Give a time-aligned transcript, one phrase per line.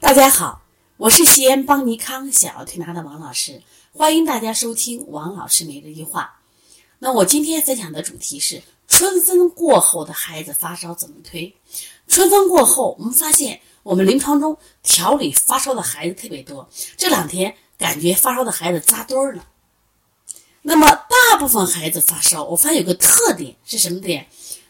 [0.00, 0.62] 大家好，
[0.96, 3.62] 我是西安邦尼康小儿推拿的王老师，
[3.92, 6.40] 欢迎大家收听王老师每日一话。
[6.98, 11.54] 那我今天分享的主题是春分过后的孩子发烧怎么推？
[12.08, 19.46] 春分过后，我们发现我们临床中调理发烧的孩子特别多，这两天感觉发烧的孩子扎堆儿了。
[20.62, 24.26] 那么大部分孩子发烧，我发现有个特点是什么点？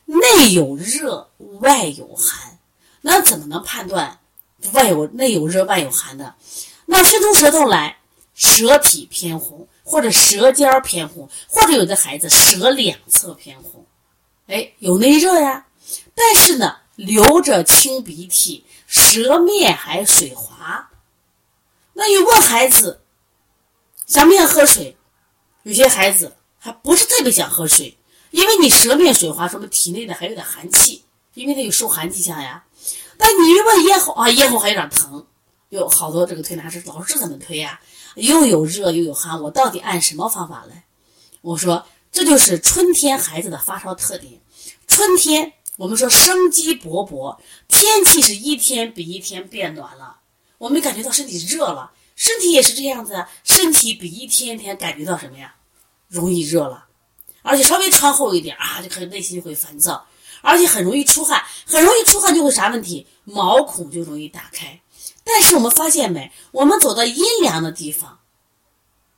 [0.06, 2.58] 内有热，外有寒。
[3.00, 4.19] 那怎么能判断？
[4.72, 6.34] 外有内有热，外有寒的，
[6.86, 7.98] 那伸出舌头来，
[8.34, 13.86] 舌体偏红，或者舌尖偏红，或者有的孩子舌两侧偏红，
[14.46, 15.66] 哎，有内热呀，
[16.14, 20.90] 但是呢，流着清鼻涕，舌面还水滑。
[21.92, 23.02] 那有问孩子
[24.06, 24.96] 想不想喝水？
[25.64, 27.96] 有些孩子还不是特别想喝水，
[28.30, 32.64] 因为你舌面水滑，说明体内的还有点寒气，因为他有受寒迹象呀。
[33.18, 35.26] 但你一问咽喉啊，咽喉还有点疼，
[35.68, 37.80] 有好多这个推拿师老师这怎么推呀？
[38.16, 40.84] 又有热又有寒，我到底按什么方法来？
[41.42, 44.40] 我说这就是春天孩子的发烧特点。
[44.86, 50.16] 春天我们说生机勃勃，天气是一天比一天变暖了，
[50.58, 55.54] 我们感觉到身体热了，身体也是这样子，身体比一天天感觉到什么呀？
[56.08, 56.86] 容易热了，
[57.42, 60.04] 而且稍微穿厚一点啊，就可能内心就会烦躁。
[60.42, 63.06] 而且很容易出汗，很容易出汗就会啥问题？
[63.24, 64.80] 毛孔就容易打开。
[65.22, 66.32] 但是我们发现没？
[66.50, 68.18] 我们走到阴凉的地方，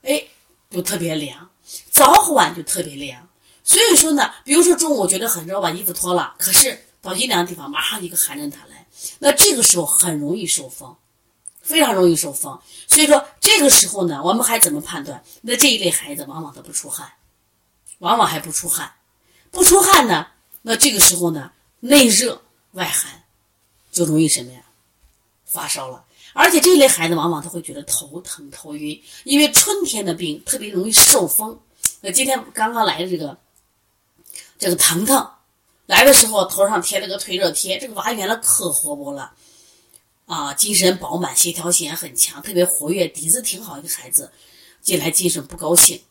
[0.02, 0.24] 哎，
[0.70, 1.48] 就特别凉；
[1.90, 3.28] 早晚就特别凉。
[3.64, 8.86] 所以说呢，比如说中午我觉得很热，把衣服脱了，可是到阴凉的地方，马上一个寒震它来，
[9.20, 10.96] 那这个时候很容易受风，
[11.62, 12.60] 非常容易受风。
[12.88, 15.22] 所以说这个时候呢，我们还怎么判断？
[15.42, 17.12] 那这一类孩子往往都不出汗，
[18.00, 18.92] 往往还不出汗，
[19.52, 20.26] 不出汗呢？
[20.62, 22.40] 那这个时候呢，内热
[22.72, 23.22] 外寒，
[23.90, 24.60] 就容易什么呀？
[25.44, 26.04] 发烧了。
[26.32, 31.60] 而且这类孩子往往他会觉得头疼头晕，因为春天的病特别容易受风。
[32.00, 33.36] 那今天刚刚来的这个
[34.58, 35.30] 这个腾腾
[35.86, 39.32] 来的时候，头上贴了个退热贴，这个娃原来可活泼了
[40.26, 44.30] 啊，精神饱满，协调性也很强，特别活跃，底子挺好一个孩子。
[44.80, 46.02] 进来精神不高兴，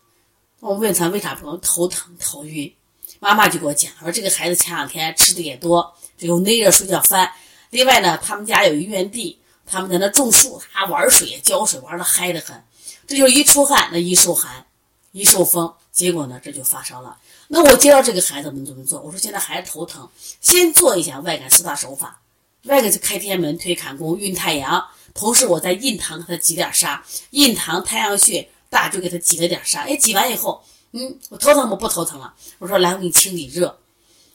[0.62, 2.74] 我问他为啥不能头疼头晕？
[3.20, 7.32] 妈妈就给我讲，说这个孩子前两天吃的也多，有内热，睡觉翻。
[7.70, 12.62] 另外呢，他们家有一园地，他们在那种树，他玩水浇水，玩的嗨得很。
[13.08, 14.66] 这就是一出汗，那一受寒，
[15.12, 17.18] 一受风，结果呢，这就发烧了。
[17.48, 19.00] 那我接到这个孩子们怎么做？
[19.02, 22.20] 我说现在孩子头疼，先做一下外感四大手法，
[22.64, 24.84] 外感是开天门、推坎宫、运太阳，
[25.14, 29.82] 同时我在印堂给他挤点沙，印堂、太阳穴、大椎给他挤了点沙。
[29.84, 30.64] 哎，挤完以后。
[30.92, 31.76] 嗯，我头疼吗？
[31.76, 32.34] 不头疼了。
[32.60, 33.80] 我说来，我给你清理热。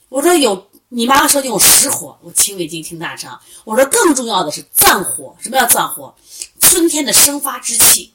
[0.09, 3.39] 我说有你妈说用实火，我清胃经、清大肠。
[3.65, 5.35] 我说更重要的是脏火。
[5.39, 6.15] 什么叫脏火？
[6.59, 8.13] 春天的生发之气，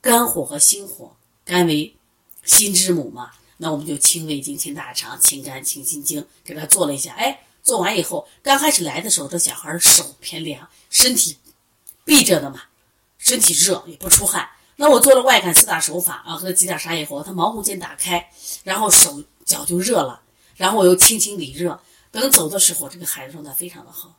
[0.00, 1.14] 肝火和心火。
[1.44, 1.96] 肝为
[2.44, 7.12] 心之母嘛，那我们就清胃经、清大肠、清肝、清心经，给他做了一下。
[7.14, 11.36] 哎，做完以后，刚开始来的时候，这小孩手偏凉，身体
[12.04, 12.62] 闭着的嘛，
[13.18, 14.48] 身体热也不出汗。
[14.80, 18.30] 那我做了外感四大手法啊，和他挤点沙以后，他毛孔先打开，
[18.64, 20.18] 然后手脚就热了，
[20.56, 21.78] 然后我又轻轻理热。
[22.10, 24.16] 等走的时候，这个孩子状态非常的好。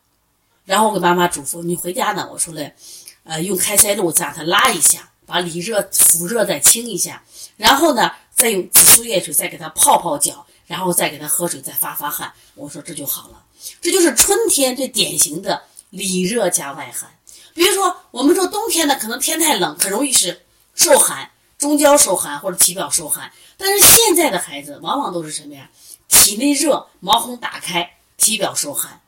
[0.64, 2.76] 然后我给妈妈嘱咐，你回家呢，我说嘞，
[3.24, 7.24] 呃，用开塞露再让他拉一下，把里热腹热再清一下，
[7.58, 12.32] 然后呢，再用紫苏叶水再给他泡泡脚，然后再给他喝水，再发发汗。
[12.54, 13.44] 我说这就好了，
[13.82, 17.10] 这就是春天最典型的里热加外寒。
[17.56, 20.40] 比如说，我们说冬天呢，可能天太冷，很容易是。
[20.74, 25.70] 受寒，中焦受寒或者体表受寒，但是现在的孩子往往都是什么呀？
[26.08, 29.02] 体内热，毛孔打开，体表受寒，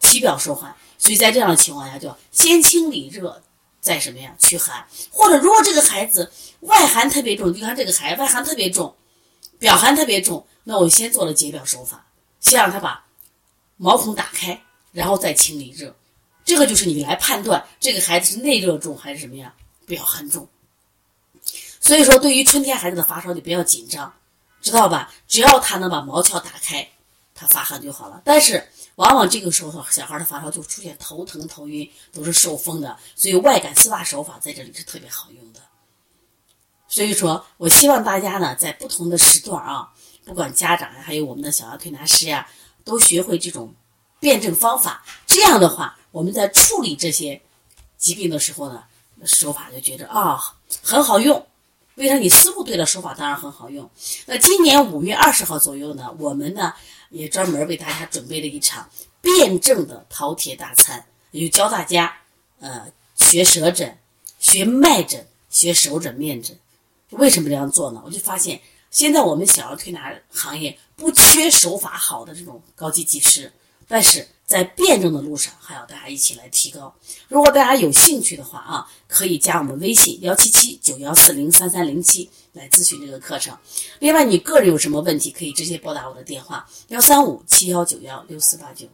[0.00, 0.74] 体表受寒。
[0.98, 3.42] 所以在这样的情况下，就先清理热，
[3.80, 4.34] 再什么呀？
[4.38, 4.86] 驱寒。
[5.10, 8.96] 或者如果这个孩子外寒特别重，你看这个孩子外寒特别重，
[9.58, 12.06] 表寒特别重，那我先做了解表手法，
[12.40, 13.04] 先让他把
[13.76, 14.58] 毛孔打开，
[14.92, 15.94] 然后再清理热。
[16.44, 19.52] 这个就是你来判断这个孩子是内热重还是什么呀？
[19.86, 20.48] 表寒重。
[21.86, 24.12] 所以说，对于春天孩子的发烧，你不要紧张，
[24.60, 25.08] 知道吧？
[25.28, 26.88] 只要他能把毛窍打开，
[27.32, 28.20] 他发汗就好了。
[28.24, 32.96] 但是，往往这个时候小孩的发烧就出现头疼、头晕，都是受风的。
[33.14, 35.60] 所以，外感四大手法在这里是特别好用的。
[36.88, 39.92] 所以说我希望大家呢，在不同的时段啊，
[40.24, 42.48] 不管家长呀，还有我们的小儿推拿师呀，
[42.82, 43.72] 都学会这种
[44.18, 45.04] 辩证方法。
[45.24, 47.40] 这样的话，我们在处理这些
[47.96, 48.82] 疾病的时候呢，
[49.24, 50.36] 手法就觉得啊，
[50.82, 51.46] 很好用。
[51.96, 53.90] 为啥你思路对了，手法当然很好用。
[54.26, 56.72] 那今年五月二十号左右呢，我们呢
[57.10, 58.88] 也专门为大家准备了一场
[59.20, 62.14] 辩证的饕餮大餐，就教大家
[62.60, 63.96] 呃学舌诊、
[64.38, 66.56] 学脉诊、学手诊、面诊。
[67.10, 68.02] 为什么这样做呢？
[68.04, 68.60] 我就发现，
[68.90, 73.50] 现在我们小儿推拿行业不缺手法好的这种高级技师，
[73.88, 76.94] 但是在辩证的路上还要大家一起来提高。
[77.28, 83.56] 如果大家有兴趣的话啊，可以加我们微信幺七七九幺四零三三零七来咨询这个课程。
[83.98, 88.86] 另外，你个人有什么问题，可以直接拨打我的电话幺三五七幺九幺六四八九。